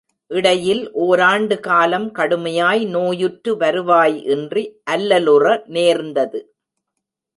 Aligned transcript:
இடையில் 0.31 0.91
ஒராண்டு 0.91 1.59
காலம் 1.59 2.07
கடுமையாய் 2.15 2.81
நோயுற்று 2.87 3.57
வருவாய் 3.57 4.17
இன்றி 4.25 4.63
அல்லலுற 4.91 5.45
நேர்ந்தது. 5.67 6.41